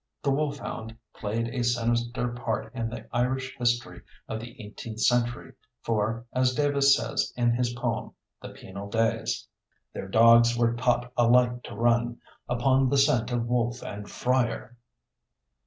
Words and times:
The 0.23 0.31
wolfhound 0.31 0.97
played 1.13 1.49
a 1.49 1.63
sinister 1.63 2.29
part 2.29 2.73
in 2.73 2.89
the 2.89 3.05
Irish 3.15 3.55
history 3.59 4.01
of 4.27 4.39
the 4.39 4.59
eighteenth 4.59 4.99
century, 4.99 5.53
for, 5.83 6.25
as 6.33 6.55
Davis 6.55 6.97
says 6.97 7.31
in 7.37 7.51
his 7.53 7.73
poem, 7.75 8.13
"The 8.41 8.49
Penal 8.49 8.89
Days": 8.89 9.47
Their 9.93 10.07
dogs 10.07 10.57
were 10.57 10.73
taught 10.73 11.13
alike 11.15 11.61
to 11.65 11.75
run 11.75 12.19
Upon 12.49 12.89
the 12.89 12.97
scent 12.97 13.31
of 13.31 13.45
wolf 13.45 13.83
and 13.83 14.09
friar. 14.09 14.75